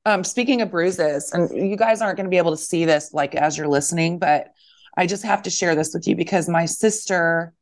[0.05, 3.13] Um, speaking of bruises, and you guys aren't going to be able to see this
[3.13, 4.49] like as you're listening, but
[4.97, 7.55] I just have to share this with you because my sister,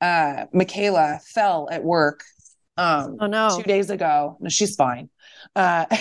[0.00, 2.22] uh, Michaela, fell at work
[2.76, 3.48] um, Oh no.
[3.56, 4.36] two days ago.
[4.40, 5.08] No, she's fine.
[5.54, 5.86] Uh,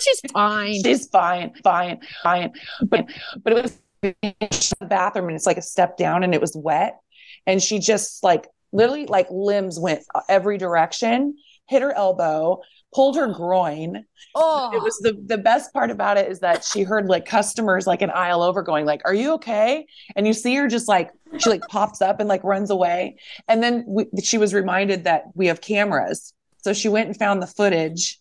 [0.00, 0.82] She's fine.
[0.82, 2.52] she's fine, fine, fine.
[2.82, 3.06] But
[3.42, 6.98] but it was the bathroom and it's like a step down and it was wet,
[7.46, 12.60] and she just like literally like limbs went every direction, hit her elbow,
[12.94, 14.04] pulled her groin.
[14.34, 17.86] Oh, It was the the best part about it is that she heard like customers
[17.86, 21.10] like an aisle over going like, "Are you okay?" And you see her just like
[21.38, 25.24] she like pops up and like runs away, and then we, she was reminded that
[25.34, 28.18] we have cameras, so she went and found the footage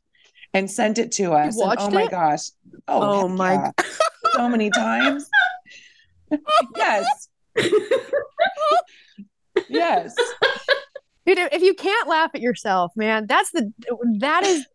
[0.53, 1.57] and sent it to us.
[1.59, 2.49] And, oh my gosh!
[2.87, 3.71] Oh, Oh my yeah.
[4.35, 5.29] so many times.
[6.75, 7.29] yes,
[9.69, 10.15] yes.
[11.27, 13.71] Dude, if you can't laugh at yourself, man, that's the
[14.19, 14.65] that is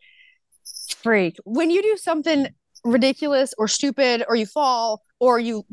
[0.99, 1.37] freak.
[1.45, 2.47] When you do something
[2.85, 5.65] ridiculous or stupid, or you fall, or you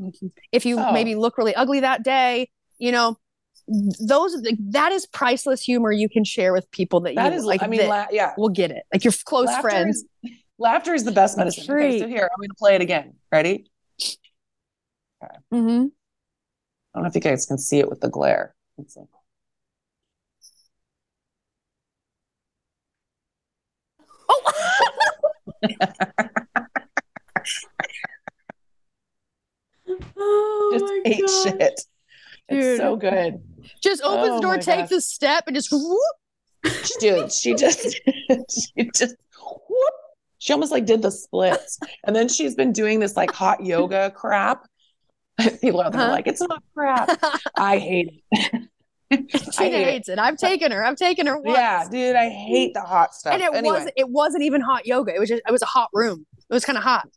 [0.52, 0.92] if you Oh.
[0.94, 3.18] maybe look really ugly that day, you know,
[3.68, 7.62] those that is priceless humor you can share with people that, That you is like.
[7.62, 8.34] I mean, la- yeah.
[8.38, 10.06] will get it, like your close Laughter friends.
[10.24, 11.70] is- laughter is the best medicine.
[11.76, 13.16] Okay, so here I'm going to play it again.
[13.32, 13.70] Ready?
[14.02, 15.36] Okay.
[15.54, 15.88] Mm-hmm.
[15.88, 18.56] I don't know if you guys can see it with the glare.
[24.30, 24.54] Oh,
[30.18, 31.44] oh Just ate gosh.
[31.44, 31.82] shit.
[32.50, 32.64] Dude.
[32.64, 33.42] It's so good.
[33.82, 36.74] just opens Oh the door, takes the step, and just whoop.
[37.00, 37.80] Dude, she just
[38.50, 39.94] she just whoop.
[40.40, 41.80] She almost like did the splits.
[42.06, 44.66] And then she's been doing this like hot yoga crap.
[45.62, 46.12] People out there are Huh?
[46.12, 47.10] like, it's not crap.
[47.58, 48.69] I hate it.
[49.30, 49.88] she I hate it.
[49.88, 50.20] hates it.
[50.20, 50.84] I've taken her.
[50.86, 51.58] I've taken her once.
[51.58, 53.34] Yeah, dude, I hate the hot stuff.
[53.34, 55.66] and it anyway, wasn't it wasn't even hot yoga it was just it was a
[55.68, 57.08] hot room it was kind of hot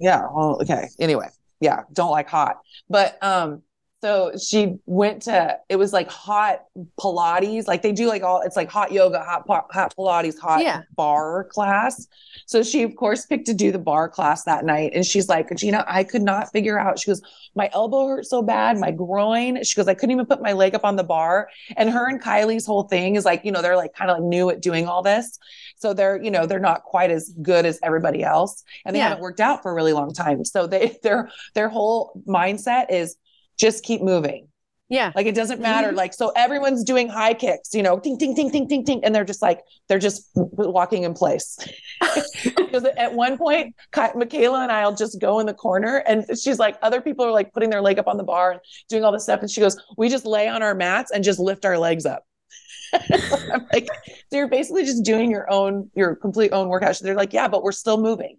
[0.00, 1.28] yeah well okay anyway
[1.60, 3.62] yeah don't like hot but um
[4.04, 6.64] so she went to it was like hot
[7.00, 10.82] pilates like they do like all it's like hot yoga hot hot pilates hot Yeah.
[10.94, 12.06] barre class
[12.44, 15.48] so she of course picked to do the barre class that night and she's like
[15.56, 17.22] Jeanna i could not figure out she goes
[17.54, 20.74] my elbow hurt so bad my groin she goes i couldn't even put my leg
[20.74, 23.76] up on the bar and her and kylie's whole thing is like you know they're
[23.76, 25.38] like kind of like new at doing all this
[25.76, 29.08] so they're you know they're not quite as good as everybody else and they Yeah.
[29.08, 33.16] haven't worked out for a really long time so they their their whole mindset is
[33.58, 34.48] just keep moving.
[34.90, 35.12] Yeah.
[35.14, 35.88] Like it doesn't matter.
[35.88, 35.96] Mm-hmm.
[35.96, 39.14] Like so everyone's doing high kicks you know ting ting ting ting ting ting and
[39.14, 41.58] they're just like they're just walking in place.
[42.56, 43.72] Because at one point
[44.16, 47.52] michaela and i'll just go in the corner and she's like other people are like
[47.52, 49.80] putting their leg up on the bar and doing all this stuff and she goes
[49.96, 52.26] we just lay on our mats and just lift our legs up.
[52.92, 53.86] I'm like
[54.30, 56.96] so you're basically just doing your own your complete own workout.
[56.96, 58.38] So they're like yeah but we're still moving.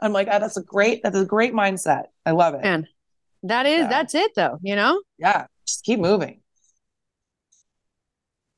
[0.00, 2.06] I'm like oh, that's a great that's a great mindset.
[2.26, 2.62] I love it.
[2.62, 2.88] Man
[3.44, 3.88] that is Yeah.
[3.88, 5.00] that's it though you know?
[5.18, 6.40] Yeah just keep moving.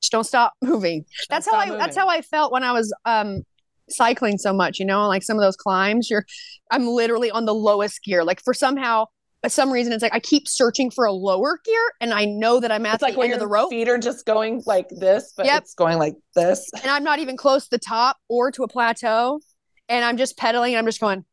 [0.03, 1.05] Just don't stop moving.
[1.29, 3.43] That's how stop i that's how i felt when i was um
[3.89, 6.25] cycling so much you know like some of those climbs you're
[6.71, 8.23] i'm literally on the lowest gear.
[8.25, 9.07] Like for somehow
[9.43, 12.61] for some reason it's like i keep searching for a lower gear and i know
[12.61, 13.71] that i'm at it's like the when end of the rope.
[13.71, 15.63] feet are just going like this, but Yep.
[15.63, 16.71] it's going like this.
[16.75, 19.41] and i'm not even close to the top or to a plateau.
[19.89, 21.25] And i'm just pedaling and i'm just going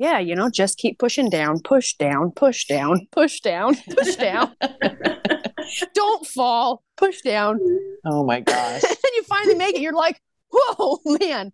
[0.00, 4.52] yeah you know just keep pushing down push down push down push down push down
[5.94, 6.82] Don't fall.
[6.96, 7.60] Push down.
[8.04, 8.82] Oh my gosh.
[8.84, 9.80] and you finally make it.
[9.80, 10.20] You're like,
[10.50, 11.52] whoa, man.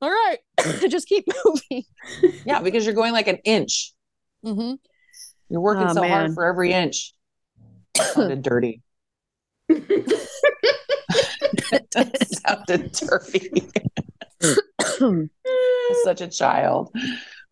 [0.00, 0.38] All right.
[0.88, 1.84] Just keep moving.
[2.44, 3.92] Yeah, because you're going like an inch.
[4.44, 4.74] Mm-hmm.
[5.50, 7.12] You're working Oh, so hard for every inch.
[7.96, 8.82] Sounded dirty.
[11.92, 13.70] Sounded dirty.
[16.04, 16.94] Such a child.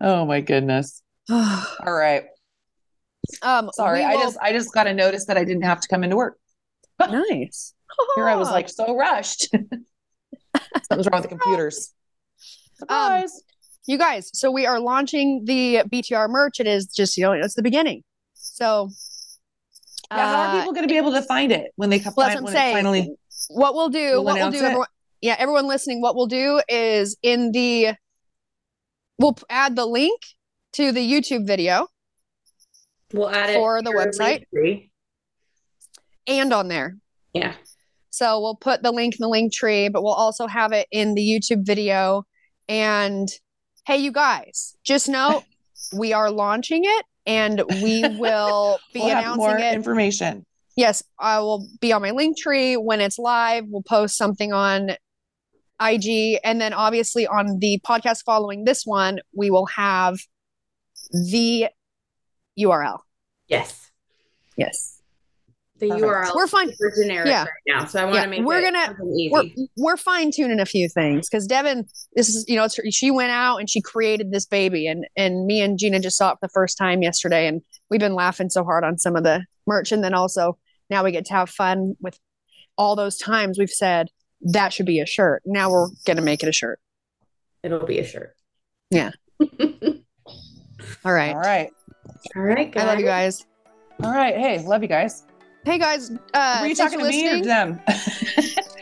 [0.00, 1.02] Oh my goodness.
[1.30, 2.24] All right.
[3.42, 4.00] um, Sorry.
[4.00, 6.16] we I just I just got to notice that I didn't have to come into
[6.16, 6.38] work.
[7.00, 7.74] nice.
[8.16, 9.48] Here I was like so rushed.
[10.88, 11.92] Something's wrong with the computers.
[12.74, 13.42] Surprise.
[13.86, 16.60] you guys, so we are launching the BTR merch.
[16.60, 18.04] It is just, you know, it's the beginning.
[18.34, 18.90] So,
[20.10, 22.12] yeah, how uh, are people going to be able to find it when they come
[22.16, 22.76] well, that's find what when I'm it saying.
[22.76, 23.16] finally
[23.48, 24.86] what we'll do, We'll what we'll do, everyone,
[25.20, 27.94] yeah, everyone listening, what we'll do is in the,
[29.18, 30.20] we'll add the link
[30.74, 31.88] to the YouTube video
[33.12, 34.44] We'll add it For the website?
[34.54, 34.90] Linktree.
[36.26, 36.96] and on there.
[37.32, 37.54] Yeah.
[38.10, 41.22] So we'll put the link in the Linktree, but we'll also have it in the
[41.22, 42.24] YouTube video.
[42.68, 43.28] And
[43.86, 45.44] hey, you guys, just know
[45.96, 49.74] we are launching it and we will be we'll announcing more it.
[49.74, 50.44] information.
[50.76, 53.64] yes, I will be on my Linktree when it's live.
[53.68, 54.90] We'll post something on
[55.80, 56.38] IG.
[56.44, 60.16] And then obviously on the podcast following this one, we will have
[61.12, 61.66] the
[62.58, 62.98] URL.
[63.48, 63.90] Yes.
[64.56, 64.92] Yes.
[65.78, 66.04] The Perfect.
[66.06, 66.72] URL We're fine.
[66.72, 67.42] for generic Yeah.
[67.42, 69.30] right now, so I want to Yeah, make we're it gonna- something easy.
[69.30, 69.44] we're
[69.76, 73.10] we're fine tuning a few things because Devin, this is you know, it's her, she
[73.10, 76.36] went out and she created this baby, and and me and Jeanna just saw it
[76.40, 77.60] for the first time yesterday, and
[77.90, 80.56] we've been laughing so hard on some of the merch, and then also
[80.88, 82.18] now we get to have fun with
[82.78, 84.08] all those times we've said
[84.52, 85.42] that should be a shirt.
[85.44, 86.78] Now we're gonna make it a shirt.
[87.62, 88.34] It'll be a shirt.
[88.90, 89.10] Yeah.
[91.04, 91.70] All right, All right.
[92.34, 92.82] All right, guys.
[92.82, 93.46] I love you guys.
[94.02, 94.36] All right.
[94.36, 95.24] Hey, love you guys.
[95.64, 97.80] Hey guys, uh, Were you talking for to me or them?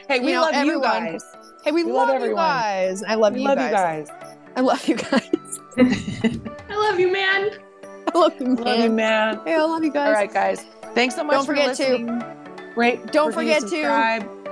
[0.09, 1.05] hey, we You know, love everyone.
[1.07, 1.25] you guys.
[1.65, 3.03] Hey, we, We love, love you guys.
[3.05, 3.71] I love, We you, love guys.
[3.71, 4.33] you guys.
[4.57, 5.31] I love you guys.
[6.69, 7.51] I love you, man.
[8.15, 8.95] I love you, Love you, man.
[8.97, 9.41] man.
[9.47, 10.09] Hey, I love you guys.
[10.09, 10.62] All right, guys.
[10.95, 12.23] Thanks so much Don't for forget to- listening.
[12.77, 14.44] Rate, Don't review, forget to- subscribe.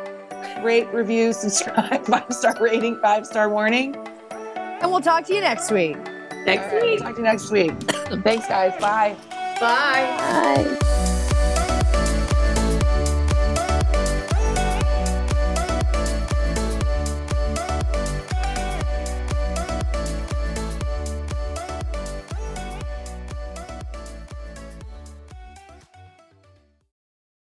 [0.63, 3.97] Rate, review, subscribe, five star rating, five star warning.
[4.31, 5.97] And we'll talk to you next week.
[6.45, 7.01] Next All right, week.
[7.01, 7.73] Talk to you next week.
[8.23, 8.73] Thanks, guys.
[8.81, 9.17] Bye.
[9.61, 10.79] Bye.
[10.81, 11.09] Bye.